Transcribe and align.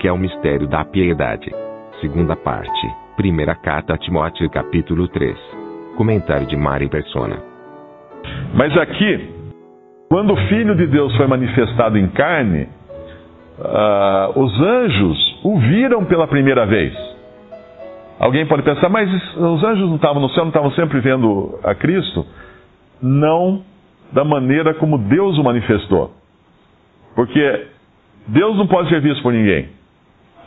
que 0.00 0.08
é 0.08 0.12
o 0.12 0.16
mistério 0.16 0.66
da 0.66 0.82
piedade? 0.82 1.54
Segunda 2.00 2.34
parte. 2.34 2.90
Primeira 3.16 3.54
carta 3.54 3.92
a 3.92 3.98
Timóteo, 3.98 4.48
capítulo 4.48 5.06
3. 5.06 5.36
Comentário 5.94 6.46
de 6.46 6.56
Mari 6.56 6.88
Persona. 6.88 7.36
Mas 8.54 8.74
aqui, 8.78 9.28
quando 10.08 10.32
o 10.32 10.48
Filho 10.48 10.74
de 10.74 10.86
Deus 10.86 11.14
foi 11.16 11.26
manifestado 11.26 11.98
em 11.98 12.08
carne, 12.08 12.66
ah, 13.62 14.32
os 14.34 14.58
anjos 14.58 15.38
o 15.44 15.58
viram 15.58 16.06
pela 16.06 16.26
primeira 16.26 16.64
vez. 16.64 16.94
Alguém 18.18 18.46
pode 18.46 18.62
pensar, 18.62 18.88
mas 18.88 19.10
os 19.36 19.62
anjos 19.62 19.86
não 19.86 19.96
estavam 19.96 20.22
no 20.22 20.30
céu, 20.30 20.44
não 20.44 20.50
estavam 20.50 20.70
sempre 20.72 20.98
vendo 21.00 21.58
a 21.62 21.74
Cristo? 21.74 22.26
Não 23.02 23.62
da 24.12 24.24
maneira 24.24 24.72
como 24.74 24.96
Deus 24.96 25.36
o 25.36 25.44
manifestou. 25.44 26.10
Porque 27.14 27.66
Deus 28.26 28.56
não 28.56 28.66
pode 28.66 28.88
ser 28.88 29.00
visto 29.02 29.22
por 29.22 29.32
ninguém. 29.32 29.79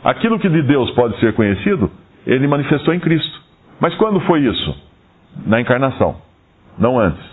Aquilo 0.04 0.38
que 0.38 0.48
de 0.48 0.62
Deus 0.62 0.90
pode 0.90 1.18
ser 1.18 1.32
conhecido, 1.32 1.90
ele 2.26 2.46
manifestou 2.46 2.92
em 2.92 3.00
Cristo. 3.00 3.40
Mas 3.80 3.94
quando 3.96 4.20
foi 4.20 4.40
isso? 4.40 4.76
Na 5.46 5.60
encarnação, 5.60 6.16
não 6.78 6.98
antes. 6.98 7.24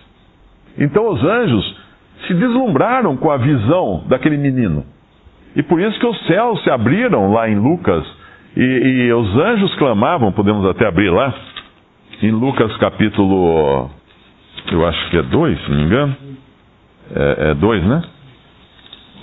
Então 0.78 1.10
os 1.12 1.24
anjos 1.24 1.78
se 2.28 2.34
deslumbraram 2.34 3.18
com 3.18 3.30
a 3.30 3.38
visão 3.38 4.04
daquele 4.08 4.38
menino. 4.38 4.86
E 5.56 5.62
por 5.62 5.82
isso 5.82 6.00
que 6.00 6.08
os 6.08 6.26
céus 6.28 6.64
se 6.64 6.70
abriram 6.70 7.34
lá 7.34 7.50
em 7.50 7.56
Lucas, 7.56 8.06
e, 8.56 8.62
e 8.62 9.14
os 9.14 9.36
anjos 9.38 9.76
clamavam, 9.76 10.32
podemos 10.32 10.66
até 10.66 10.88
abrir 10.88 11.10
lá, 11.10 11.34
em 12.22 12.32
Lucas 12.32 12.76
capítulo, 12.78 13.90
eu 14.72 14.88
acho 14.88 15.10
que 15.10 15.18
é 15.18 15.24
2, 15.24 15.62
se 15.62 15.70
não 15.70 15.78
me 15.78 15.84
engano. 15.84 16.16
É 17.14 17.54
2, 17.56 17.84
é 17.84 17.88
né? 17.88 18.02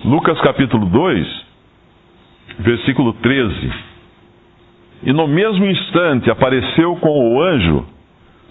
Lucas 0.05 0.41
capítulo 0.41 0.87
2, 0.87 1.38
versículo 2.59 3.12
13. 3.14 3.73
E 5.05 5.12
no 5.12 5.28
mesmo 5.28 5.64
instante 5.64 6.31
apareceu 6.31 6.97
com 6.97 7.34
o 7.34 7.42
anjo 7.42 7.84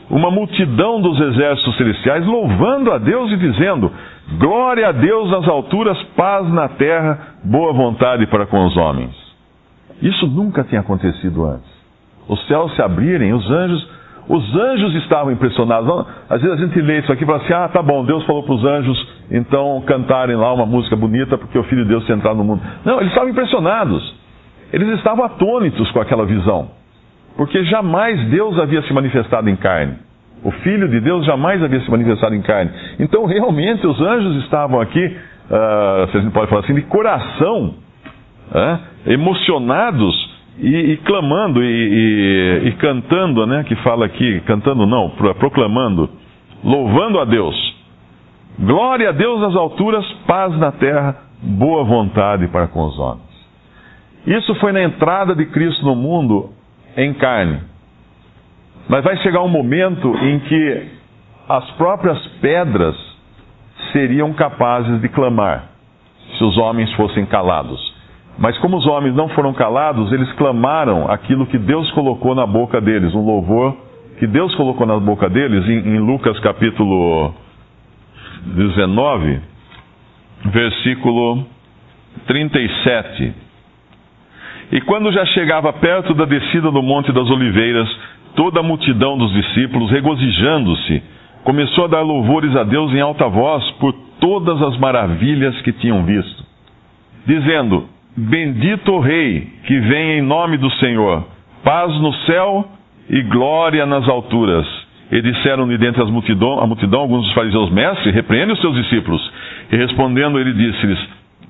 uma 0.10 0.32
multidão 0.32 1.02
dos 1.02 1.20
exércitos 1.20 1.76
celestiais, 1.76 2.26
louvando 2.26 2.92
a 2.92 2.98
Deus 2.98 3.32
e 3.32 3.38
dizendo: 3.38 3.92
Glória 4.40 4.88
a 4.88 4.92
Deus 4.92 5.30
nas 5.30 5.48
alturas, 5.48 6.02
paz 6.16 6.48
na 6.50 6.70
terra, 6.70 7.36
boa 7.44 7.74
vontade 7.74 8.26
para 8.28 8.46
com 8.46 8.66
os 8.66 8.78
homens. 8.78 9.12
Isso 10.02 10.28
nunca 10.28 10.64
tinha 10.64 10.82
acontecido 10.82 11.46
antes. 11.46 11.70
Os 12.28 12.46
céus 12.48 12.74
se 12.76 12.82
abrirem, 12.82 13.34
os 13.34 13.50
anjos, 13.50 13.90
os 14.30 14.56
anjos 14.56 14.96
estavam 14.96 15.32
impressionados. 15.32 16.06
Às 16.30 16.42
vezes 16.42 16.62
a 16.62 16.66
gente 16.66 16.82
lê 16.82 17.00
isso 17.00 17.12
aqui 17.12 17.24
e 17.24 17.26
fala 17.26 17.44
assim: 17.44 17.54
ah, 17.54 17.68
tá 17.68 17.82
bom, 17.82 18.06
Deus 18.06 18.26
falou 18.26 18.44
para 18.44 18.54
os 18.54 18.64
anjos 18.64 19.07
então 19.30 19.82
cantarem 19.86 20.36
lá 20.36 20.54
uma 20.54 20.66
música 20.66 20.96
bonita 20.96 21.38
porque 21.38 21.58
o 21.58 21.64
Filho 21.64 21.84
de 21.84 21.90
Deus 21.90 22.06
tinha 22.06 22.18
entrado 22.18 22.38
no 22.38 22.44
mundo. 22.44 22.62
Não, 22.86 23.00
eles 23.00 23.10
estavam 23.10 23.30
impressionados. 23.30 24.16
Eles 24.72 24.90
estavam 24.98 25.26
atônitos 25.26 25.90
com 25.92 26.00
aquela 26.00 26.26
visão. 26.26 26.70
Porque 27.36 27.64
jamais 27.66 28.20
Deus 28.30 28.58
havia 28.60 28.82
se 28.82 28.94
manifestado 28.94 29.50
em 29.50 29.56
carne. 29.56 29.96
O 30.44 30.52
Filho 30.52 30.88
de 30.88 31.00
Deus 31.00 31.26
jamais 31.26 31.62
havia 31.64 31.80
se 31.82 31.90
manifestado 31.90 32.36
em 32.36 32.42
carne. 32.42 32.72
Então, 33.00 33.26
realmente, 33.26 33.86
os 33.86 34.00
anjos 34.02 34.44
estavam 34.44 34.80
aqui, 34.80 35.06
uh, 35.06 36.12
se 36.12 36.18
a 36.18 36.22
gente 36.22 36.32
pode 36.32 36.50
falar 36.50 36.62
assim, 36.62 36.74
de 36.74 36.82
coração, 36.84 37.76
uh, 38.52 38.80
emocionados 39.12 40.38
e, 40.60 40.94
e 40.94 40.98
clamando 40.98 41.64
e, 41.64 41.68
e, 41.68 42.68
e, 42.68 42.72
cantando, 42.74 43.46
né? 43.46 43.64
Que 43.64 43.76
fala 43.78 44.06
aqui, 44.06 44.42
cantando 44.46 44.86
não, 44.86 45.12
proclamando, 45.40 46.10
louvando 46.64 47.20
a 47.20 47.26
Deus. 47.26 47.67
Glória 48.60 49.10
a 49.10 49.12
Deus 49.12 49.40
nas 49.40 49.56
alturas, 49.56 50.04
paz 50.26 50.58
na 50.58 50.72
terra, 50.72 51.16
boa 51.44 51.84
vontade 51.84 52.48
para 52.48 52.68
com 52.68 52.86
os 52.86 52.98
homens. 52.98 53.28
Isso 54.26 54.56
foi 54.56 54.72
na 54.72 54.82
entrada 54.82 55.36
de 55.36 55.46
Cristo 55.46 55.86
no 55.86 55.96
mundo 55.96 56.50
em 56.98 57.14
carne. 57.14 57.60
Mas 58.90 59.04
vai 59.04 59.16
chegar 59.18 59.44
um 59.44 59.48
momento 59.48 60.08
em 60.18 60.40
que 60.40 60.88
as 61.48 61.70
próprias 61.72 62.18
pedras 62.42 62.96
seriam 63.92 64.34
capazes 64.34 65.02
de 65.02 65.10
clamar, 65.10 65.66
se 66.36 66.44
os 66.44 66.58
homens 66.58 66.92
fossem 66.94 67.28
calados. 67.28 67.80
Mas 68.40 68.58
como 68.58 68.78
os 68.78 68.88
homens 68.88 69.16
não 69.16 69.30
foram 69.30 69.54
calados, 69.54 70.12
eles 70.12 70.32
clamaram 70.34 71.12
aquilo 71.12 71.46
que 71.46 71.60
Deus 71.60 71.92
colocou 71.92 72.34
na 72.34 72.48
boca 72.48 72.82
deles, 72.82 73.14
um 73.14 73.24
louvor 73.24 73.78
que 74.18 74.26
Deus 74.26 74.56
colocou 74.56 74.88
na 74.88 75.00
boca 75.00 75.30
deles, 75.30 75.64
em, 75.70 75.96
em 75.96 76.00
Lucas 76.00 76.40
capítulo 76.40 77.36
19, 78.56 79.40
versículo 80.46 81.46
37. 82.26 83.34
E 84.72 84.82
quando 84.82 85.12
já 85.12 85.26
chegava 85.28 85.72
perto 85.74 86.14
da 86.14 86.26
descida 86.26 86.72
do 86.72 86.82
Monte 86.82 87.12
das 87.12 87.30
Oliveiras, 87.30 87.88
toda 88.36 88.60
a 88.60 88.64
multidão 88.64 89.18
dos 89.18 89.32
discípulos, 89.32 89.90
regozijando-se, 89.90 91.02
começou 91.44 91.86
a 91.86 91.88
dar 91.88 92.02
louvores 92.02 92.56
a 92.56 92.64
Deus 92.64 92.94
em 92.94 93.00
alta 93.00 93.28
voz 93.28 93.70
por 93.80 93.94
todas 94.20 94.62
as 94.62 94.78
maravilhas 94.78 95.60
que 95.62 95.72
tinham 95.72 96.04
visto, 96.04 96.44
dizendo: 97.26 97.88
Bendito 98.16 98.92
o 98.92 99.00
Rei 99.00 99.48
que 99.66 99.80
vem 99.80 100.18
em 100.18 100.22
nome 100.22 100.58
do 100.58 100.70
Senhor, 100.72 101.26
paz 101.64 101.92
no 102.02 102.14
céu 102.26 102.68
e 103.10 103.22
glória 103.22 103.86
nas 103.86 104.08
alturas. 104.10 104.68
E 105.12 105.22
disseram-lhe 105.22 105.78
dentre 105.78 106.04
as 106.04 106.10
multidão, 106.10 106.60
a 106.60 106.68
multidão 106.68 107.02
alguns 107.02 107.24
dos 107.26 107.34
fariseus, 107.34 107.72
mestre, 107.72 108.12
repreende 108.12 108.54
os 108.54 108.62
seus 108.62 108.76
discípulos. 108.76 109.22
E 109.72 109.78
respondendo 109.78 110.40
ele 110.40 110.54
disse-lhes, 110.54 111.00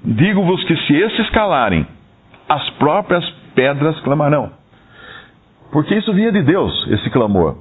digo-vos 0.04 0.64
que 0.66 0.76
se 0.76 0.96
esses 0.96 1.30
calarem, 1.32 1.86
as 2.48 2.70
próprias 2.72 3.28
pedras 3.56 4.00
clamarão. 4.02 4.52
Porque 5.72 5.96
isso 5.96 6.14
vinha 6.14 6.32
de 6.32 6.42
Deus, 6.44 6.88
esse 6.92 7.10
clamor. 7.10 7.58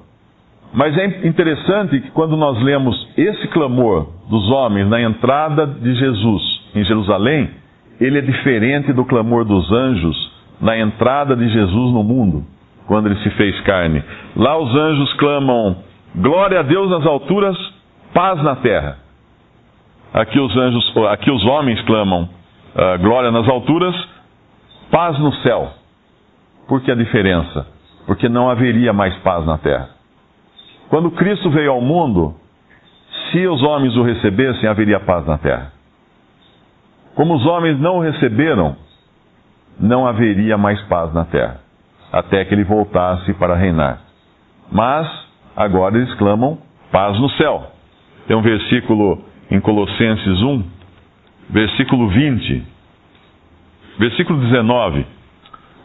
Mas 0.72 0.96
é 0.96 1.26
interessante 1.26 2.00
que 2.00 2.10
quando 2.10 2.36
nós 2.36 2.60
lemos 2.62 3.08
esse 3.16 3.48
clamor 3.48 4.08
dos 4.28 4.50
homens 4.50 4.88
na 4.88 5.00
entrada 5.00 5.66
de 5.66 5.94
Jesus 5.94 6.42
em 6.74 6.84
Jerusalém, 6.84 7.50
ele 8.00 8.18
é 8.18 8.20
diferente 8.20 8.92
do 8.92 9.04
clamor 9.04 9.44
dos 9.44 9.72
anjos 9.72 10.32
na 10.60 10.78
entrada 10.78 11.34
de 11.34 11.48
Jesus 11.48 11.92
no 11.92 12.02
mundo, 12.02 12.44
quando 12.86 13.06
ele 13.06 13.16
se 13.20 13.30
fez 13.30 13.58
carne. 13.60 14.02
Lá 14.34 14.58
os 14.58 14.74
anjos 14.74 15.12
clamam: 15.14 15.76
Glória 16.16 16.60
a 16.60 16.62
Deus 16.62 16.90
nas 16.90 17.04
alturas, 17.04 17.56
paz 18.14 18.42
na 18.42 18.56
terra. 18.56 18.96
Aqui 20.14 20.40
os 20.40 20.56
anjos, 20.56 20.96
aqui 21.10 21.30
os 21.30 21.44
homens 21.44 21.80
clamam: 21.82 22.22
uh, 22.22 22.98
Glória 23.00 23.30
nas 23.30 23.46
alturas, 23.46 23.94
paz 24.90 25.18
no 25.18 25.30
céu. 25.42 25.70
Por 26.66 26.80
que 26.80 26.90
a 26.90 26.94
diferença? 26.94 27.66
Porque 28.06 28.28
não 28.28 28.48
haveria 28.48 28.94
mais 28.94 29.14
paz 29.18 29.44
na 29.44 29.58
terra. 29.58 29.90
Quando 30.88 31.10
Cristo 31.10 31.50
veio 31.50 31.72
ao 31.72 31.82
mundo, 31.82 32.34
se 33.30 33.46
os 33.46 33.62
homens 33.62 33.94
o 33.96 34.02
recebessem, 34.02 34.68
haveria 34.68 35.00
paz 35.00 35.26
na 35.26 35.36
terra. 35.36 35.72
Como 37.14 37.34
os 37.34 37.44
homens 37.44 37.78
não 37.78 37.98
o 37.98 38.00
receberam, 38.00 38.76
não 39.78 40.06
haveria 40.06 40.56
mais 40.56 40.80
paz 40.82 41.12
na 41.12 41.24
terra, 41.26 41.60
até 42.10 42.44
que 42.44 42.54
ele 42.54 42.64
voltasse 42.64 43.34
para 43.34 43.54
reinar. 43.54 44.00
Mas, 44.72 45.25
agora 45.56 45.96
eles 45.96 46.12
clamam 46.14 46.58
paz 46.92 47.18
no 47.18 47.28
céu. 47.30 47.72
Tem 48.26 48.36
um 48.36 48.42
versículo 48.42 49.24
em 49.50 49.60
Colossenses 49.60 50.42
1, 50.42 50.64
versículo 51.50 52.08
20, 52.08 52.62
versículo 53.98 54.40
19. 54.40 55.06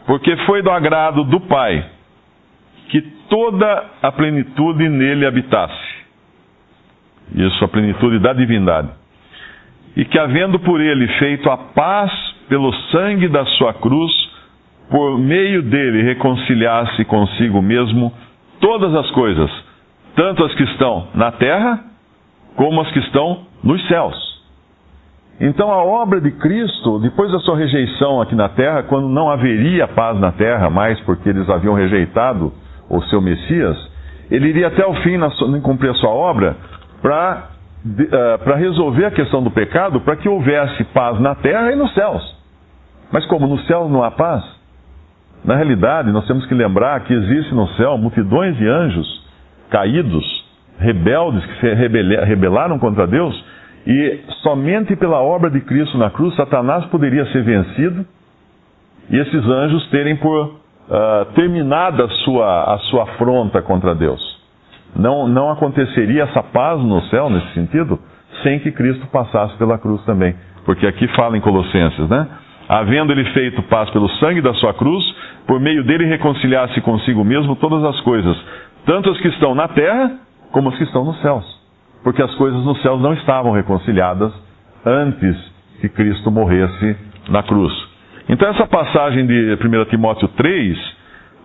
Porque 0.06 0.36
foi 0.44 0.62
do 0.62 0.70
agrado 0.70 1.24
do 1.24 1.40
Pai 1.40 1.84
que 2.88 3.00
toda 3.28 3.86
a 4.02 4.12
plenitude 4.12 4.88
nele 4.88 5.24
habitasse. 5.24 5.92
Isso, 7.34 7.64
a 7.64 7.68
plenitude 7.68 8.18
da 8.18 8.32
divindade 8.32 8.90
e 9.96 10.04
que, 10.04 10.18
havendo 10.18 10.58
por 10.58 10.80
ele 10.80 11.06
feito 11.18 11.50
a 11.50 11.56
paz 11.56 12.10
pelo 12.48 12.72
sangue 12.90 13.28
da 13.28 13.44
sua 13.44 13.74
cruz, 13.74 14.10
por 14.90 15.18
meio 15.18 15.62
dele 15.62 16.02
reconciliasse 16.02 17.04
consigo 17.04 17.60
mesmo 17.62 18.12
todas 18.60 18.94
as 18.94 19.10
coisas, 19.10 19.50
tanto 20.14 20.44
as 20.44 20.54
que 20.54 20.62
estão 20.64 21.08
na 21.14 21.32
terra, 21.32 21.80
como 22.56 22.80
as 22.80 22.90
que 22.90 22.98
estão 22.98 23.46
nos 23.62 23.86
céus. 23.88 24.32
Então 25.40 25.72
a 25.72 25.82
obra 25.82 26.20
de 26.20 26.30
Cristo, 26.32 26.98
depois 27.00 27.32
da 27.32 27.38
sua 27.40 27.56
rejeição 27.56 28.20
aqui 28.20 28.34
na 28.34 28.48
terra, 28.50 28.82
quando 28.84 29.08
não 29.08 29.30
haveria 29.30 29.88
paz 29.88 30.18
na 30.20 30.32
terra 30.32 30.68
mais, 30.70 31.00
porque 31.00 31.28
eles 31.28 31.48
haviam 31.48 31.74
rejeitado 31.74 32.52
o 32.88 33.02
seu 33.04 33.20
Messias, 33.20 33.76
ele 34.30 34.48
iria 34.48 34.68
até 34.68 34.86
o 34.86 34.94
fim 35.02 35.16
em 35.16 35.60
cumprir 35.60 35.90
a 35.90 35.94
sua 35.94 36.10
obra 36.10 36.56
para 37.00 37.48
uh, 37.84 38.54
resolver 38.54 39.06
a 39.06 39.10
questão 39.10 39.42
do 39.42 39.50
pecado, 39.50 40.00
para 40.00 40.16
que 40.16 40.28
houvesse 40.28 40.84
paz 40.84 41.18
na 41.18 41.34
terra 41.34 41.72
e 41.72 41.76
nos 41.76 41.92
céus. 41.94 42.22
Mas 43.10 43.26
como 43.26 43.46
no 43.46 43.58
céu 43.62 43.88
não 43.88 44.04
há 44.04 44.10
paz, 44.10 44.44
na 45.44 45.56
realidade 45.56 46.12
nós 46.12 46.26
temos 46.26 46.46
que 46.46 46.54
lembrar 46.54 47.00
que 47.00 47.12
existe 47.12 47.54
no 47.54 47.66
céu 47.70 47.98
multidões 47.98 48.56
de 48.56 48.68
anjos 48.68 49.21
caídos, 49.72 50.24
rebeldes 50.78 51.44
que 51.46 51.60
se 51.60 51.74
rebelaram 51.74 52.78
contra 52.78 53.06
Deus 53.06 53.34
e 53.86 54.20
somente 54.42 54.94
pela 54.94 55.20
obra 55.20 55.50
de 55.50 55.60
Cristo 55.62 55.98
na 55.98 56.10
cruz, 56.10 56.36
Satanás 56.36 56.84
poderia 56.86 57.24
ser 57.32 57.42
vencido 57.42 58.06
e 59.10 59.18
esses 59.18 59.44
anjos 59.46 59.88
terem 59.90 60.16
por 60.16 60.44
uh, 60.46 61.24
terminada 61.34 62.04
a 62.04 62.08
sua, 62.08 62.74
a 62.74 62.78
sua 62.90 63.02
afronta 63.04 63.60
contra 63.62 63.94
Deus. 63.94 64.20
Não, 64.94 65.26
não 65.26 65.50
aconteceria 65.50 66.24
essa 66.24 66.42
paz 66.42 66.78
no 66.80 67.00
céu, 67.04 67.30
nesse 67.30 67.52
sentido, 67.54 67.98
sem 68.42 68.58
que 68.60 68.70
Cristo 68.70 69.06
passasse 69.06 69.56
pela 69.56 69.78
cruz 69.78 70.04
também. 70.04 70.34
Porque 70.64 70.86
aqui 70.86 71.08
fala 71.16 71.36
em 71.36 71.40
Colossenses, 71.40 72.08
né? 72.08 72.28
Havendo 72.68 73.12
ele 73.12 73.24
feito 73.32 73.62
paz 73.64 73.90
pelo 73.90 74.08
sangue 74.20 74.40
da 74.40 74.54
sua 74.54 74.72
cruz, 74.74 75.04
por 75.46 75.58
meio 75.58 75.82
dele 75.84 76.04
reconciliar-se 76.06 76.80
consigo 76.82 77.24
mesmo 77.24 77.56
todas 77.56 77.82
as 77.84 78.00
coisas, 78.02 78.36
tanto 78.86 79.10
as 79.10 79.18
que 79.18 79.28
estão 79.28 79.54
na 79.54 79.68
terra 79.68 80.18
como 80.50 80.68
as 80.68 80.76
que 80.76 80.84
estão 80.84 81.04
nos 81.04 81.20
céus 81.20 81.62
porque 82.02 82.22
as 82.22 82.34
coisas 82.34 82.62
nos 82.64 82.80
céus 82.82 83.00
não 83.00 83.14
estavam 83.14 83.52
reconciliadas 83.52 84.32
antes 84.84 85.36
que 85.80 85.88
Cristo 85.88 86.30
morresse 86.30 86.96
na 87.28 87.42
cruz. 87.42 87.72
Então, 88.28 88.48
essa 88.48 88.66
passagem 88.66 89.26
de 89.26 89.58
1 89.60 89.84
Timóteo 89.86 90.28
3, 90.28 90.78
uh, 90.78 90.82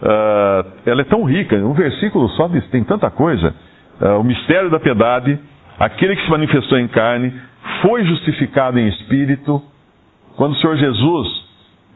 ah, 0.04 0.66
ela 0.86 1.02
é 1.02 1.06
tão 1.06 1.24
rica, 1.24 1.56
um 1.56 1.74
versículo 1.74 2.30
só 2.30 2.50
tem 2.72 2.84
tanta 2.84 3.10
coisa. 3.10 3.54
Uh, 4.00 4.20
o 4.20 4.24
mistério 4.24 4.70
da 4.70 4.80
piedade, 4.80 5.40
aquele 5.80 6.16
que 6.16 6.24
se 6.24 6.30
manifestou 6.30 6.78
em 6.78 6.88
carne, 6.88 7.34
foi 7.82 8.04
justificado 8.06 8.80
em 8.80 8.88
espírito. 8.88 9.62
Quando 10.36 10.54
o 10.54 10.56
Senhor 10.58 10.78
Jesus, 10.78 11.28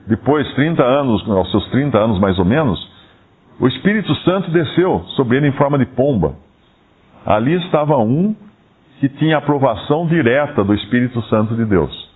depois 0.07 0.51
30 0.53 0.83
anos, 0.83 1.27
aos 1.29 1.49
seus 1.51 1.65
30 1.69 1.97
anos 1.97 2.19
mais 2.19 2.37
ou 2.39 2.45
menos, 2.45 2.90
o 3.59 3.67
Espírito 3.67 4.13
Santo 4.23 4.49
desceu 4.51 5.03
sobre 5.15 5.37
ele 5.37 5.47
em 5.47 5.51
forma 5.51 5.77
de 5.77 5.85
pomba. 5.85 6.35
Ali 7.25 7.53
estava 7.65 7.97
um 7.97 8.35
que 8.99 9.09
tinha 9.09 9.37
aprovação 9.37 10.07
direta 10.07 10.63
do 10.63 10.73
Espírito 10.73 11.21
Santo 11.23 11.55
de 11.55 11.65
Deus. 11.65 12.09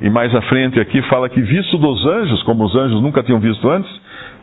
E 0.00 0.10
mais 0.10 0.34
à 0.34 0.42
frente 0.42 0.80
aqui 0.80 1.00
fala 1.02 1.28
que, 1.28 1.40
visto 1.40 1.78
dos 1.78 2.04
anjos, 2.06 2.42
como 2.42 2.64
os 2.64 2.74
anjos 2.74 3.00
nunca 3.00 3.22
tinham 3.22 3.38
visto 3.38 3.68
antes, 3.70 3.90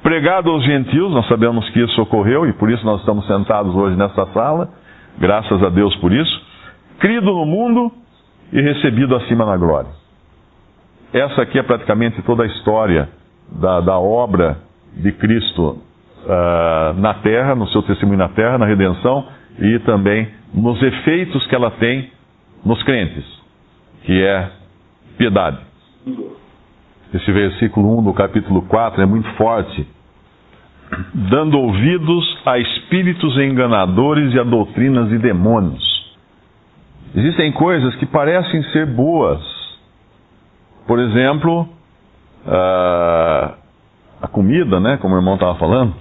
pregado 0.02 0.50
aos 0.50 0.64
gentios, 0.64 1.12
nós 1.12 1.28
sabemos 1.28 1.68
que 1.70 1.80
isso 1.84 2.02
ocorreu 2.02 2.48
e 2.48 2.54
por 2.54 2.70
isso 2.70 2.86
nós 2.86 3.00
estamos 3.02 3.26
sentados 3.28 3.76
hoje 3.76 3.96
nesta 3.96 4.26
sala, 4.28 4.70
graças 5.20 5.62
a 5.62 5.70
Deus 5.70 5.96
por 5.98 6.12
isso, 6.12 6.42
crido 7.00 7.34
no 7.34 7.46
mundo 7.46 7.92
e 8.54 8.62
recebido 8.62 9.16
acima 9.16 9.46
na 9.46 9.58
glória. 9.58 9.90
Essa 11.14 11.42
aqui 11.42 11.60
é 11.60 11.64
praticamente 11.64 12.22
toda 12.22 12.44
a 12.44 12.48
história 12.48 13.10
da, 13.52 13.82
da 13.82 14.00
obra 14.00 14.58
de 14.94 15.12
Cristo 15.12 15.80
uh, 16.26 17.00
na 17.00 17.14
terra, 17.16 17.56
no 17.56 17.68
seu 17.68 17.82
testemunho 17.84 18.18
na 18.20 18.30
terra, 18.30 18.58
na 18.58 18.66
redenção 18.66 19.26
e 19.60 19.80
também 19.80 20.28
nos 20.54 20.82
efeitos 20.82 21.46
que 21.48 21.56
ela 21.56 21.72
tem 21.72 22.10
nos 22.66 22.82
crentes, 22.84 23.26
que 24.04 24.22
é 24.24 24.50
piedade. 25.18 25.58
Esse 27.14 27.32
versículo 27.32 28.00
1 28.00 28.04
do 28.04 28.14
capítulo 28.14 28.62
4 28.64 29.02
é 29.02 29.06
muito 29.06 29.30
forte. 29.34 29.86
Dando 31.14 31.58
ouvidos 31.58 32.38
a 32.46 32.58
espíritos 32.58 33.38
enganadores 33.38 34.34
e 34.34 34.40
a 34.40 34.44
doutrinas 34.44 35.10
de 35.10 35.18
demônios. 35.18 35.84
Existem 37.16 37.52
coisas 37.52 37.96
que 37.96 38.06
parecem 38.06 38.64
ser 38.72 38.86
boas. 38.86 39.42
Por 40.88 41.00
exemplo, 41.00 41.68
a 42.46 44.28
comida, 44.32 44.80
né? 44.80 44.98
Como 44.98 45.16
o 45.16 45.18
irmão 45.18 45.36
estava 45.36 45.56
falando. 45.56 45.94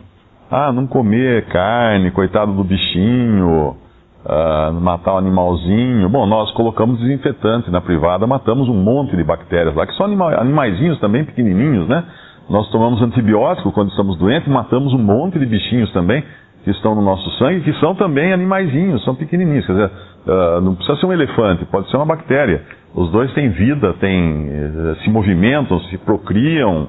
Ah, 0.51 0.73
não 0.73 0.85
comer 0.85 1.47
carne, 1.47 2.11
coitado 2.11 2.53
do 2.53 2.65
bichinho, 2.65 3.77
uh, 4.27 4.73
matar 4.81 5.15
um 5.15 5.19
animalzinho. 5.19 6.09
Bom, 6.09 6.27
nós 6.27 6.51
colocamos 6.55 6.99
desinfetante 6.99 7.71
na 7.71 7.81
privada, 7.81 8.27
matamos 8.27 8.69
um 8.69 8.75
monte 8.75 9.17
de 9.17 9.23
bactérias 9.23 9.77
lá, 9.77 9.87
que 9.87 9.95
são 9.95 10.07
anima 10.07 10.35
animaizinhos 10.35 10.99
também, 10.99 11.25
pequenininhos, 11.25 11.87
né? 11.87 12.03
Nós 12.49 12.69
tomamos 12.71 13.01
antibiótico 13.01 13.71
quando 13.71 13.91
estamos 13.91 14.19
doentes, 14.19 14.49
matamos 14.49 14.93
um 14.93 14.99
monte 14.99 15.39
de 15.39 15.47
bichinhos 15.47 15.93
também 15.93 16.25
que 16.65 16.71
estão 16.73 16.97
no 16.97 17.01
nosso 17.01 17.31
sangue, 17.39 17.61
que 17.61 17.73
são 17.79 17.95
também 17.95 18.33
animaizinhos, 18.33 19.05
são 19.05 19.15
pequenininhos. 19.15 19.65
Quer 19.67 19.73
dizer, 19.73 19.91
uh, 20.27 20.61
não 20.63 20.75
precisa 20.75 20.99
ser 20.99 21.07
um 21.07 21.13
elefante, 21.13 21.65
pode 21.67 21.89
ser 21.89 21.97
uma 21.97 22.07
bactéria. 22.07 22.61
Os 22.93 23.09
dois 23.13 23.33
têm 23.35 23.51
vida, 23.51 23.95
têm, 24.01 24.49
eh, 24.51 24.97
se 25.05 25.11
movimentam, 25.11 25.79
se 25.83 25.97
procriam. 25.99 26.89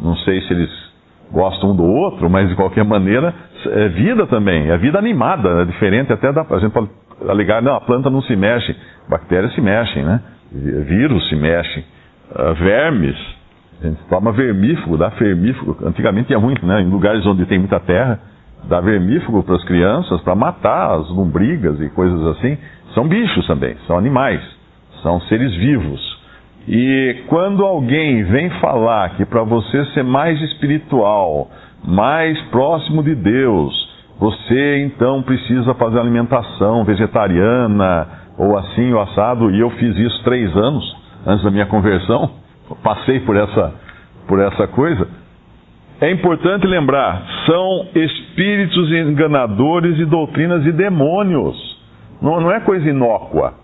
Não 0.00 0.16
sei 0.16 0.40
se 0.40 0.52
eles 0.52 0.85
gostam 1.32 1.70
um 1.70 1.76
do 1.76 1.84
outro, 1.84 2.28
mas 2.30 2.48
de 2.48 2.54
qualquer 2.54 2.84
maneira 2.84 3.34
é 3.66 3.88
vida 3.88 4.26
também, 4.26 4.70
é 4.70 4.76
vida 4.78 4.98
animada, 4.98 5.62
é 5.62 5.64
diferente 5.64 6.12
até 6.12 6.32
da. 6.32 6.42
A 6.48 6.58
gente 6.58 6.72
pode 6.72 6.88
alegar, 7.28 7.62
não, 7.62 7.74
a 7.74 7.80
planta 7.80 8.10
não 8.10 8.22
se 8.22 8.36
mexe, 8.36 8.74
bactérias 9.08 9.54
se 9.54 9.60
mexem, 9.60 10.04
né? 10.04 10.20
Vírus 10.52 11.28
se 11.28 11.34
mexem, 11.34 11.84
uh, 12.30 12.54
vermes, 12.54 13.16
a 13.82 13.88
gente 13.88 14.00
toma 14.08 14.32
vermífugo, 14.32 14.96
dá 14.96 15.08
vermífugo, 15.08 15.76
antigamente 15.84 16.28
tinha 16.28 16.38
muito, 16.38 16.64
né? 16.64 16.80
Em 16.80 16.88
lugares 16.88 17.26
onde 17.26 17.44
tem 17.46 17.58
muita 17.58 17.80
terra, 17.80 18.20
dá 18.68 18.80
vermífugo 18.80 19.42
para 19.42 19.56
as 19.56 19.64
crianças 19.64 20.20
para 20.22 20.34
matar 20.34 20.98
as 20.98 21.08
lombrigas 21.10 21.80
e 21.80 21.88
coisas 21.90 22.24
assim. 22.36 22.56
São 22.94 23.06
bichos 23.06 23.46
também, 23.46 23.76
são 23.86 23.98
animais, 23.98 24.40
são 25.02 25.20
seres 25.22 25.54
vivos. 25.54 26.15
E 26.68 27.24
quando 27.28 27.64
alguém 27.64 28.24
vem 28.24 28.50
falar 28.60 29.10
que 29.16 29.24
para 29.24 29.44
você 29.44 29.84
ser 29.86 30.02
mais 30.02 30.40
espiritual, 30.42 31.48
mais 31.84 32.40
próximo 32.50 33.02
de 33.02 33.14
Deus, 33.14 33.72
você 34.18 34.82
então 34.84 35.22
precisa 35.22 35.74
fazer 35.74 36.00
alimentação 36.00 36.84
vegetariana 36.84 38.08
ou 38.36 38.58
assim 38.58 38.92
ou 38.92 39.00
assado, 39.00 39.50
e 39.50 39.60
eu 39.60 39.70
fiz 39.70 39.96
isso 39.96 40.24
três 40.24 40.54
anos 40.56 40.96
antes 41.26 41.44
da 41.44 41.50
minha 41.50 41.66
conversão, 41.66 42.30
passei 42.82 43.20
por 43.20 43.36
essa, 43.36 43.72
por 44.26 44.40
essa 44.40 44.66
coisa. 44.66 45.08
É 46.00 46.10
importante 46.10 46.66
lembrar, 46.66 47.22
são 47.46 47.86
espíritos 47.94 48.92
enganadores 48.92 49.98
e 49.98 50.04
doutrinas 50.04 50.62
de 50.62 50.72
demônios. 50.72 51.56
Não, 52.20 52.40
não 52.40 52.52
é 52.52 52.60
coisa 52.60 52.88
inócua. 52.88 53.54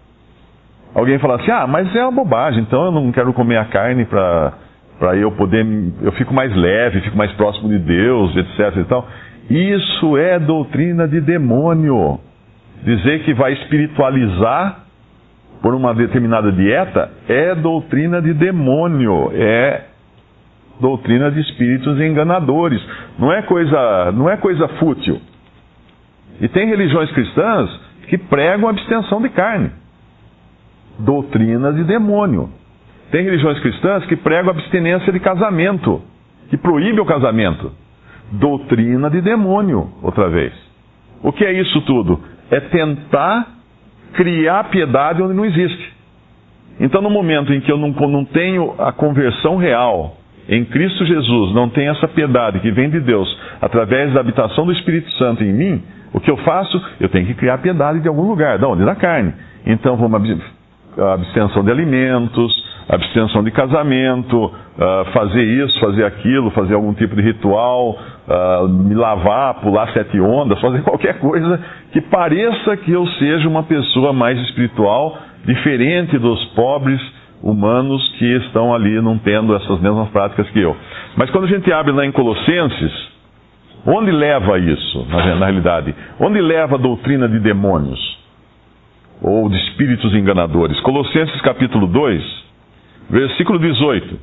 Alguém 0.95 1.19
fala 1.19 1.37
assim, 1.37 1.51
ah, 1.51 1.67
mas 1.67 1.95
é 1.95 2.03
uma 2.03 2.13
bobagem, 2.13 2.63
então 2.63 2.87
eu 2.87 2.93
não 2.93 3.11
quero 3.13 3.33
comer 3.33 3.57
a 3.57 3.65
carne 3.67 4.05
para 4.05 4.53
para 4.99 5.17
eu 5.17 5.33
poder, 5.33 5.67
eu 6.01 6.13
fico 6.13 6.33
mais 6.33 6.55
leve, 6.55 7.01
fico 7.01 7.17
mais 7.17 7.33
próximo 7.33 7.69
de 7.69 7.79
Deus, 7.79 8.37
etc 8.37 8.77
e 8.77 8.85
tal. 8.85 9.09
Isso 9.51 10.17
é 10.17 10.39
doutrina 10.39 11.09
de 11.09 11.21
demônio. 11.21 12.21
Dizer 12.85 13.25
que 13.25 13.35
vai 13.35 13.53
espiritualizar 13.55 14.85
por 15.61 15.75
uma 15.75 15.93
determinada 15.93 16.53
dieta 16.53 17.11
é 17.29 17.53
doutrina 17.57 18.23
de 18.23 18.33
demônio, 18.33 19.33
é 19.35 19.87
doutrina 20.81 21.33
de 21.33 21.41
espíritos 21.41 22.01
enganadores. 22.01 22.81
Não 23.19 23.33
é 23.33 23.43
coisa, 23.43 24.13
não 24.13 24.31
é 24.31 24.37
coisa 24.37 24.69
fútil. 24.79 25.21
E 26.41 26.47
tem 26.47 26.69
religiões 26.69 27.11
cristãs 27.11 27.71
que 28.09 28.17
pregam 28.17 28.69
abstenção 28.69 29.21
de 29.21 29.31
carne. 29.31 29.82
Doutrina 30.99 31.73
de 31.73 31.85
demônio. 31.85 32.51
Tem 33.11 33.25
religiões 33.25 33.59
cristãs 33.61 34.05
que 34.07 34.17
pregam 34.17 34.51
abstinência 34.51 35.13
de 35.13 35.21
casamento, 35.21 36.03
que 36.49 36.57
proíbe 36.57 37.01
o 37.01 37.05
casamento. 37.05 37.73
Doutrina 38.33 39.11
de 39.11 39.21
demônio, 39.21 39.91
outra 40.03 40.29
vez. 40.29 40.53
O 41.23 41.33
que 41.33 41.45
é 41.45 41.53
isso 41.53 41.81
tudo? 41.83 42.21
É 42.51 42.61
tentar 42.61 43.47
criar 44.15 44.65
piedade 44.65 45.23
onde 45.23 45.35
não 45.35 45.45
existe. 45.45 45.93
Então, 46.81 47.03
no 47.03 47.11
momento 47.11 47.53
em 47.53 47.61
que 47.61 47.71
eu 47.71 47.77
não, 47.77 47.91
não 47.91 48.25
tenho 48.25 48.75
a 48.79 48.93
conversão 48.93 49.57
real 49.57 50.17
em 50.49 50.65
Cristo 50.65 51.05
Jesus, 51.05 51.55
não 51.55 51.69
tenho 51.69 51.93
essa 51.93 52.09
piedade 52.09 52.61
que 52.61 52.71
vem 52.71 52.91
de 52.91 53.01
Deus 53.01 53.29
através 53.61 54.13
da 54.13 54.21
habitação 54.21 54.67
do 54.67 54.73
Espírito 54.73 55.11
Santo 55.13 55.45
em 55.45 55.53
mim, 55.53 55.83
o 56.13 56.21
que 56.21 56.31
eu 56.31 56.37
faço? 56.39 56.81
Eu 57.01 57.09
tenho 57.09 57.27
que 57.27 57.35
criar 57.35 57.59
piedade 57.59 58.01
de 58.01 58.09
algum 58.09 58.29
lugar, 58.29 58.59
da 58.59 58.69
onde? 58.69 58.85
Da 58.85 58.95
carne. 58.95 59.33
Então, 59.65 59.97
vamos 59.97 60.13
abstenção 60.99 61.65
de 61.65 61.71
alimentos, 61.71 62.53
abstenção 62.89 63.43
de 63.43 63.51
casamento, 63.51 64.45
uh, 64.45 65.05
fazer 65.13 65.43
isso, 65.43 65.79
fazer 65.81 66.05
aquilo, 66.05 66.51
fazer 66.51 66.75
algum 66.75 66.93
tipo 66.95 67.17
de 67.17 67.23
ritual, 67.23 67.97
uh, 68.29 68.69
me 68.69 68.95
lavar, 68.95 69.55
pular 69.61 69.93
sete 69.93 70.21
ondas, 70.21 70.61
fazer 70.61 70.83
qualquer 70.85 71.19
coisa 71.19 71.61
que 71.93 72.01
pareça 72.01 72.77
que 72.77 72.93
eu 72.93 73.07
seja 73.19 73.49
uma 73.49 73.63
pessoa 73.63 74.13
mais 74.13 74.39
espiritual, 74.41 75.17
diferente 75.45 76.19
dos 76.19 76.45
pobres, 76.55 77.01
humanos 77.43 78.01
que 78.19 78.25
estão 78.37 78.73
ali 78.73 79.01
não 79.01 79.19
tendo 79.19 79.55
essas 79.57 79.81
mesmas 79.81 80.09
práticas 80.11 80.49
que 80.51 80.61
eu. 80.61 80.77
Mas 81.17 81.29
quando 81.31 81.45
a 81.45 81.49
gente 81.49 81.73
abre 81.73 81.93
lá 81.93 82.07
em 82.07 82.13
Colossenses, 82.13 82.93
onde 83.85 84.13
leva 84.13 84.59
isso, 84.59 85.07
na 85.09 85.47
realidade? 85.47 85.95
Onde 86.21 86.41
leva 86.41 86.77
a 86.77 86.79
doutrina 86.79 87.29
de 87.29 87.41
demônios? 87.41 88.12
Ou 89.23 89.49
de 89.49 89.57
espíritos 89.57 90.13
enganadores? 90.15 90.79
Colossenses 90.81 91.41
capítulo 91.43 91.87
2, 91.87 92.45
versículo 93.09 93.59
18. 93.59 94.19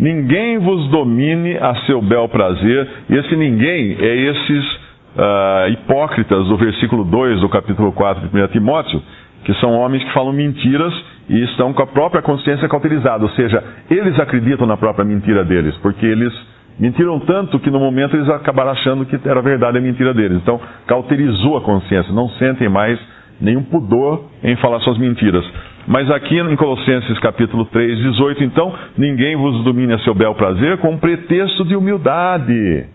Ninguém 0.00 0.58
vos 0.58 0.88
domine 0.88 1.56
a 1.56 1.74
seu 1.86 2.02
bel 2.02 2.28
prazer, 2.28 2.88
e 3.08 3.14
esse 3.14 3.36
ninguém 3.36 3.96
é 4.00 4.16
esses 4.16 4.64
uh, 4.74 5.68
hipócritas 5.72 6.48
do 6.48 6.56
versículo 6.56 7.04
2 7.04 7.40
do 7.40 7.48
capítulo 7.48 7.92
4 7.92 8.28
de 8.28 8.42
1 8.42 8.48
Timóteo, 8.48 9.00
que 9.44 9.54
são 9.60 9.72
homens 9.78 10.02
que 10.02 10.12
falam 10.12 10.32
mentiras 10.32 10.92
e 11.28 11.40
estão 11.44 11.72
com 11.72 11.82
a 11.82 11.86
própria 11.86 12.22
consciência 12.22 12.68
cauterizada, 12.68 13.22
ou 13.22 13.30
seja, 13.30 13.62
eles 13.88 14.18
acreditam 14.18 14.66
na 14.66 14.76
própria 14.76 15.04
mentira 15.04 15.44
deles, 15.44 15.76
porque 15.76 16.04
eles 16.04 16.32
mentiram 16.78 17.20
tanto 17.20 17.60
que 17.60 17.70
no 17.70 17.78
momento 17.78 18.16
eles 18.16 18.28
acabaram 18.30 18.72
achando 18.72 19.04
que 19.06 19.16
era 19.28 19.40
verdade 19.40 19.78
a 19.78 19.80
mentira 19.80 20.12
deles. 20.12 20.38
Então, 20.42 20.60
cauterizou 20.86 21.56
a 21.56 21.60
consciência, 21.60 22.12
não 22.12 22.28
sentem 22.30 22.68
mais 22.68 22.98
nenhum 23.40 23.62
pudor 23.62 24.24
em 24.42 24.56
falar 24.56 24.80
suas 24.80 24.98
mentiras. 24.98 25.44
Mas 25.86 26.10
aqui 26.10 26.38
em 26.38 26.56
Colossenses 26.56 27.18
capítulo 27.20 27.64
3, 27.64 27.98
18, 27.98 28.44
então, 28.44 28.72
ninguém 28.96 29.36
vos 29.36 29.64
domine 29.64 29.94
a 29.94 29.98
seu 30.00 30.14
bel 30.14 30.34
prazer 30.34 30.78
com 30.78 30.98
pretexto 30.98 31.64
de 31.64 31.74
humildade 31.74 32.86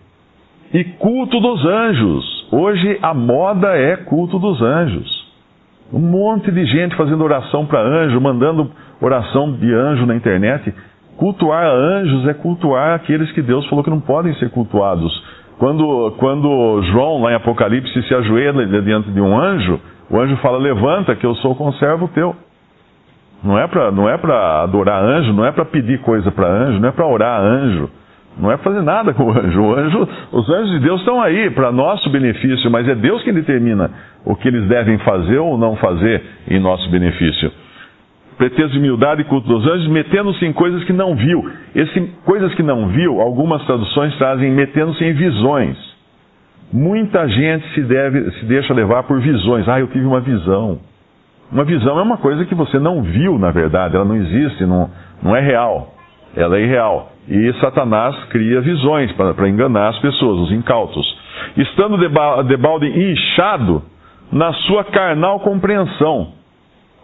e 0.74 0.84
culto 1.00 1.40
dos 1.40 1.66
anjos. 1.66 2.48
Hoje 2.52 3.00
a 3.02 3.14
moda 3.14 3.76
é 3.76 3.98
culto 3.98 4.38
dos 4.38 4.62
anjos. 4.62 5.26
Um 5.92 6.00
monte 6.00 6.52
de 6.52 6.66
gente 6.66 6.96
fazendo 6.96 7.24
oração 7.24 7.66
para 7.66 7.82
anjo, 7.82 8.20
mandando 8.20 8.72
oração 9.02 9.52
de 9.54 9.74
anjo 9.74 10.06
na 10.06 10.16
internet. 10.16 10.74
Cultuar 11.18 11.66
anjos 11.66 12.28
é 12.28 12.34
cultuar 12.34 12.96
aqueles 12.96 13.32
que 13.32 13.42
Deus 13.42 13.66
falou 13.68 13.84
que 13.84 13.90
não 13.90 14.02
podem 14.02 14.34
ser 14.36 14.50
cultuados. 14.50 15.12
Quando, 15.58 16.12
quando 16.18 16.82
João, 16.92 17.22
lá 17.22 17.32
em 17.32 17.36
Apocalipse, 17.36 18.04
se 18.04 18.14
ajoelha 18.14 18.66
diante 18.82 19.10
de 19.12 19.22
um 19.22 19.40
anjo, 19.40 19.80
o 20.10 20.20
anjo 20.20 20.38
fala: 20.38 20.58
Levanta, 20.58 21.16
que 21.16 21.26
eu 21.26 21.36
sou 21.36 21.56
conservo 21.56 22.08
teu. 22.10 22.36
Não 23.44 23.60
é 23.60 23.68
para 23.68 23.92
não 23.92 24.10
é 24.10 24.18
adorar 24.64 25.04
anjo, 25.04 25.34
não 25.34 25.46
é 25.46 25.52
para 25.52 25.66
pedir 25.66 26.00
coisa 26.02 26.32
para 26.32 26.48
anjo, 26.48 26.80
não 26.80 26.90
é 26.90 26.92
para 26.92 27.06
orar 27.06 27.42
anjo. 27.42 27.90
Não 28.38 28.52
é 28.52 28.58
fazer 28.58 28.82
nada 28.82 29.14
com 29.14 29.24
o 29.26 29.32
anjo. 29.32 29.62
o 29.62 29.74
anjo. 29.74 30.08
Os 30.32 30.50
anjos 30.50 30.72
de 30.72 30.80
Deus 30.80 31.00
estão 31.00 31.22
aí 31.22 31.50
para 31.52 31.72
nosso 31.72 32.10
benefício, 32.10 32.70
mas 32.70 32.88
é 32.88 32.96
Deus 32.96 33.24
quem 33.24 33.34
determina 33.34 33.92
o 34.26 34.36
que 34.36 34.48
eles 34.48 34.68
devem 34.68 34.98
fazer 35.00 35.38
ou 35.38 35.58
não 35.58 35.76
fazer 35.78 36.22
em 36.50 36.60
nosso 36.60 36.90
benefício. 36.90 37.52
Pretexto 38.38 38.74
de 38.74 38.80
humildade 38.80 39.22
e 39.22 39.26
culto 39.26 39.48
dos 39.48 39.66
anjos, 39.66 39.88
metendo-se 39.88 40.46
em 40.46 40.52
coisas 40.52 40.84
que 40.84 40.92
não 40.92 41.16
viu. 41.16 41.50
Esse, 41.74 42.02
coisas 42.26 42.54
que 42.56 42.64
não 42.64 42.90
viu, 42.90 43.22
algumas 43.22 43.64
traduções 43.66 44.14
trazem 44.18 44.52
metendo-se 44.52 45.06
em 45.06 45.14
visões. 45.14 45.78
Muita 46.72 47.28
gente 47.28 47.68
se, 47.74 47.82
deve, 47.82 48.32
se 48.32 48.46
deixa 48.46 48.74
levar 48.74 49.04
por 49.04 49.20
visões. 49.22 49.68
Ah, 49.68 49.80
eu 49.80 49.88
tive 49.88 50.06
uma 50.06 50.20
visão. 50.20 50.80
Uma 51.52 51.64
visão 51.64 52.00
é 52.00 52.02
uma 52.02 52.18
coisa 52.18 52.44
que 52.46 52.56
você 52.56 52.80
não 52.80 53.02
viu, 53.02 53.38
na 53.38 53.52
verdade, 53.52 53.96
ela 53.96 54.06
não 54.06 54.16
existe, 54.16 54.66
não, 54.66 54.90
não 55.22 55.36
é 55.36 55.42
real. 55.42 55.94
Ela 56.36 56.58
é 56.58 56.62
irreal. 56.64 57.12
E 57.30 57.54
Satanás 57.62 58.16
cria 58.26 58.62
visões 58.62 59.12
para 59.14 59.48
enganar 59.48 59.90
as 59.90 60.00
pessoas, 60.00 60.40
os 60.42 60.52
incautos. 60.52 61.06
Estando 61.58 61.98
de 61.98 62.58
balde 62.58 62.88
inchado 62.88 63.84
na 64.32 64.52
sua 64.54 64.84
carnal 64.84 65.40
compreensão. 65.40 66.34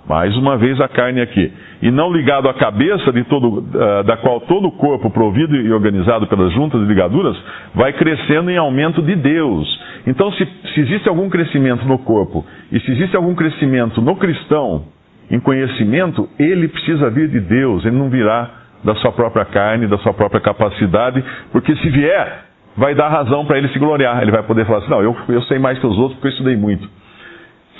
Mais 0.07 0.35
uma 0.35 0.57
vez 0.57 0.79
a 0.81 0.87
carne 0.87 1.21
aqui. 1.21 1.53
E 1.81 1.89
não 1.89 2.11
ligado 2.13 2.47
à 2.47 2.53
cabeça, 2.53 3.11
de 3.11 3.23
todo, 3.23 3.59
uh, 3.59 4.03
da 4.03 4.17
qual 4.17 4.39
todo 4.41 4.67
o 4.67 4.71
corpo, 4.71 5.09
provido 5.09 5.55
e 5.55 5.71
organizado 5.71 6.27
pelas 6.27 6.53
juntas 6.53 6.81
e 6.81 6.85
ligaduras, 6.85 7.35
vai 7.73 7.91
crescendo 7.93 8.51
em 8.51 8.57
aumento 8.57 9.01
de 9.01 9.15
Deus. 9.15 9.67
Então, 10.05 10.31
se, 10.33 10.47
se 10.73 10.79
existe 10.79 11.09
algum 11.09 11.29
crescimento 11.29 11.85
no 11.87 11.97
corpo 11.97 12.45
e 12.71 12.79
se 12.79 12.91
existe 12.91 13.15
algum 13.15 13.33
crescimento 13.33 14.01
no 14.01 14.15
cristão 14.15 14.83
em 15.29 15.39
conhecimento, 15.39 16.29
ele 16.37 16.67
precisa 16.67 17.09
vir 17.09 17.29
de 17.29 17.39
Deus, 17.39 17.85
ele 17.85 17.95
não 17.95 18.09
virá 18.09 18.49
da 18.83 18.95
sua 18.95 19.11
própria 19.11 19.45
carne, 19.45 19.87
da 19.87 19.97
sua 19.99 20.13
própria 20.13 20.41
capacidade, 20.41 21.23
porque 21.51 21.75
se 21.77 21.89
vier, 21.89 22.45
vai 22.75 22.95
dar 22.95 23.09
razão 23.09 23.45
para 23.45 23.57
ele 23.57 23.67
se 23.69 23.79
gloriar. 23.79 24.21
Ele 24.21 24.31
vai 24.31 24.43
poder 24.43 24.65
falar 24.65 24.79
assim: 24.79 24.89
não, 24.89 25.01
eu, 25.01 25.15
eu 25.29 25.41
sei 25.43 25.59
mais 25.59 25.79
que 25.79 25.87
os 25.87 25.97
outros 25.97 26.13
porque 26.15 26.27
eu 26.27 26.31
estudei 26.31 26.55
muito. 26.55 26.87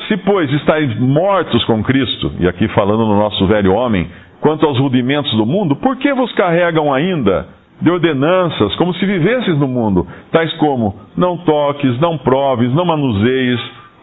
Se, 0.07 0.17
pois, 0.17 0.51
estáis 0.53 0.99
mortos 0.99 1.63
com 1.65 1.83
Cristo, 1.83 2.31
e 2.39 2.47
aqui 2.47 2.67
falando 2.69 3.05
no 3.05 3.17
nosso 3.17 3.45
velho 3.47 3.73
homem, 3.73 4.09
quanto 4.39 4.65
aos 4.65 4.77
rudimentos 4.77 5.31
do 5.33 5.45
mundo, 5.45 5.75
por 5.75 5.97
que 5.97 6.13
vos 6.13 6.31
carregam 6.33 6.93
ainda 6.93 7.47
de 7.81 7.89
ordenanças, 7.89 8.75
como 8.75 8.93
se 8.93 9.05
vivesses 9.05 9.57
no 9.57 9.67
mundo, 9.67 10.05
tais 10.31 10.53
como 10.53 10.95
não 11.17 11.37
toques, 11.37 11.99
não 11.99 12.17
proves, 12.17 12.73
não 12.73 12.85
manuseies, 12.85 13.59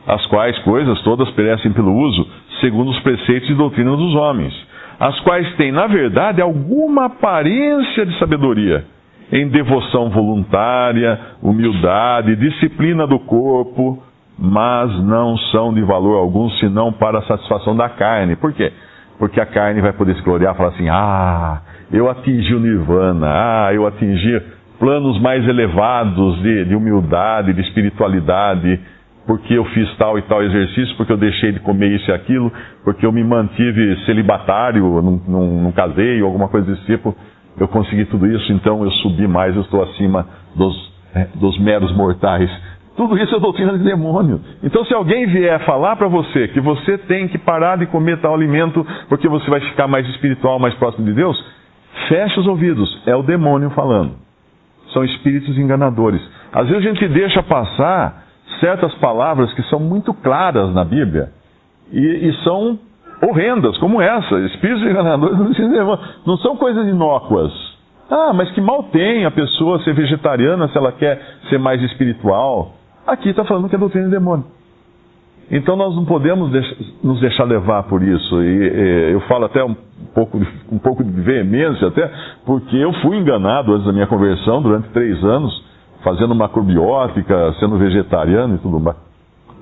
as 0.06 0.24
quais 0.26 0.58
coisas 0.60 1.00
todas 1.02 1.30
perecem 1.30 1.72
pelo 1.72 1.94
uso, 1.94 2.26
segundo 2.60 2.90
os 2.90 3.00
preceitos 3.00 3.50
e 3.50 3.54
doutrinas 3.54 3.98
dos 3.98 4.14
homens 4.14 4.68
as 4.98 5.18
quais 5.20 5.54
têm, 5.54 5.70
na 5.70 5.86
verdade, 5.86 6.42
alguma 6.42 7.04
aparência 7.04 8.04
de 8.04 8.18
sabedoria, 8.18 8.84
em 9.30 9.48
devoção 9.48 10.10
voluntária, 10.10 11.18
humildade, 11.40 12.34
disciplina 12.34 13.06
do 13.06 13.18
corpo, 13.20 14.02
mas 14.38 14.90
não 15.02 15.36
são 15.50 15.74
de 15.74 15.82
valor 15.82 16.16
algum 16.18 16.48
senão 16.52 16.92
para 16.92 17.18
a 17.18 17.22
satisfação 17.22 17.76
da 17.76 17.88
carne. 17.88 18.36
Por 18.36 18.52
quê? 18.52 18.72
Porque 19.18 19.40
a 19.40 19.46
carne 19.46 19.80
vai 19.80 19.92
poder 19.92 20.14
se 20.14 20.22
gloriar 20.22 20.54
e 20.54 20.56
falar 20.56 20.68
assim: 20.70 20.88
ah, 20.88 21.60
eu 21.92 22.08
atingi 22.08 22.54
o 22.54 22.60
nirvana, 22.60 23.26
ah, 23.28 23.74
eu 23.74 23.86
atingi 23.86 24.40
planos 24.78 25.20
mais 25.20 25.46
elevados 25.46 26.40
de, 26.40 26.66
de 26.66 26.74
humildade, 26.76 27.52
de 27.52 27.60
espiritualidade 27.62 28.80
porque 29.28 29.52
eu 29.52 29.64
fiz 29.66 29.94
tal 29.98 30.18
e 30.18 30.22
tal 30.22 30.42
exercício, 30.42 30.96
porque 30.96 31.12
eu 31.12 31.16
deixei 31.18 31.52
de 31.52 31.60
comer 31.60 31.94
isso 31.94 32.10
e 32.10 32.14
aquilo, 32.14 32.50
porque 32.82 33.04
eu 33.04 33.12
me 33.12 33.22
mantive 33.22 33.94
celibatário, 34.06 35.02
não, 35.28 35.70
casei, 35.72 36.22
alguma 36.22 36.48
coisa 36.48 36.72
desse 36.72 36.86
tipo, 36.86 37.14
eu 37.60 37.68
consegui 37.68 38.06
tudo 38.06 38.26
isso, 38.26 38.50
então 38.54 38.82
eu 38.82 38.90
subi 38.90 39.28
mais, 39.28 39.54
eu 39.54 39.60
estou 39.60 39.82
acima 39.82 40.26
dos, 40.56 40.74
é, 41.14 41.26
dos 41.34 41.58
meros 41.58 41.94
mortais. 41.94 42.50
Tudo 42.98 43.16
isso 43.16 43.32
é 43.32 43.38
doutrina 43.38 43.78
de 43.78 43.84
demônio. 43.84 44.40
Então, 44.60 44.84
se 44.84 44.92
alguém 44.92 45.24
vier 45.26 45.64
falar 45.64 45.94
para 45.94 46.08
você 46.08 46.48
que 46.48 46.60
você 46.60 46.98
tem 46.98 47.28
que 47.28 47.38
parar 47.38 47.78
de 47.78 47.86
comer 47.86 48.20
tal 48.20 48.34
alimento 48.34 48.84
porque 49.08 49.28
você 49.28 49.48
vai 49.48 49.60
ficar 49.60 49.86
mais 49.86 50.04
espiritual, 50.08 50.58
mais 50.58 50.74
próximo 50.74 51.06
de 51.06 51.12
Deus, 51.12 51.40
feche 52.08 52.40
os 52.40 52.46
ouvidos. 52.48 53.00
É 53.06 53.14
o 53.14 53.22
demônio 53.22 53.70
falando. 53.70 54.14
São 54.92 55.04
espíritos 55.04 55.56
enganadores. 55.56 56.20
Às 56.52 56.66
vezes 56.66 56.84
a 56.84 56.92
gente 56.92 57.06
deixa 57.06 57.40
passar 57.40 58.24
certas 58.58 58.92
palavras 58.94 59.54
que 59.54 59.62
são 59.70 59.78
muito 59.78 60.12
claras 60.12 60.74
na 60.74 60.84
Bíblia 60.84 61.28
e, 61.92 62.00
e 62.00 62.32
são 62.42 62.80
horrendas, 63.22 63.78
como 63.78 64.02
essa. 64.02 64.40
Espíritos 64.40 64.82
enganadores 64.82 65.56
não 66.26 66.36
são 66.38 66.56
coisas 66.56 66.84
inócuas. 66.88 67.52
Ah, 68.10 68.32
mas 68.32 68.50
que 68.50 68.60
mal 68.60 68.82
tem 68.84 69.24
a 69.24 69.30
pessoa 69.30 69.80
ser 69.84 69.94
vegetariana 69.94 70.66
se 70.66 70.76
ela 70.76 70.90
quer 70.90 71.22
ser 71.48 71.60
mais 71.60 71.80
espiritual. 71.82 72.74
Aqui 73.08 73.30
está 73.30 73.42
falando 73.42 73.70
que 73.70 73.74
é 73.74 73.78
doutrina 73.78 74.04
de 74.04 74.10
demônio. 74.10 74.44
Então 75.50 75.76
nós 75.76 75.96
não 75.96 76.04
podemos 76.04 76.52
nos 77.02 77.18
deixar 77.20 77.44
levar 77.44 77.84
por 77.84 78.02
isso. 78.02 78.42
E, 78.42 79.12
eu 79.12 79.20
falo 79.20 79.46
até 79.46 79.64
um 79.64 79.74
pouco, 80.14 80.38
um 80.70 80.78
pouco 80.78 81.02
de 81.02 81.10
veemência, 81.22 81.88
até 81.88 82.06
porque 82.44 82.76
eu 82.76 82.92
fui 83.00 83.16
enganado 83.16 83.72
antes 83.72 83.86
da 83.86 83.94
minha 83.94 84.06
conversão 84.06 84.60
durante 84.60 84.90
três 84.90 85.24
anos 85.24 85.64
fazendo 86.04 86.34
macrobiótica, 86.34 87.54
sendo 87.58 87.78
vegetariano 87.78 88.56
e 88.56 88.58
tudo, 88.58 88.94